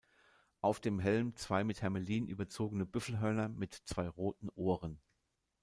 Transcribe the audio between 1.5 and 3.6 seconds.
mit Hermelin überzogene Büffelhörner